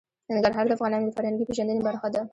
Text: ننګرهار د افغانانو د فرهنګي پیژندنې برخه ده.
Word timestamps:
ننګرهار 0.31 0.65
د 0.67 0.71
افغانانو 0.77 1.07
د 1.07 1.15
فرهنګي 1.17 1.45
پیژندنې 1.49 1.81
برخه 1.89 2.07
ده. 2.13 2.21